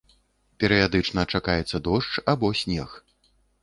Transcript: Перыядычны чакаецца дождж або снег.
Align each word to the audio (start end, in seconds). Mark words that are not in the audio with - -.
Перыядычны 0.63 1.27
чакаецца 1.35 1.77
дождж 1.91 2.13
або 2.37 2.47
снег. 2.65 3.01